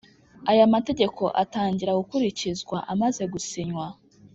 [0.51, 3.85] Aya mategeko atangira gukurikizwa amaze gusinywa